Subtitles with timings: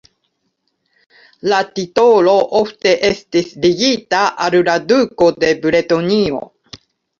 [1.51, 6.45] La titolo ofte estis ligita al la duko de Bretonio.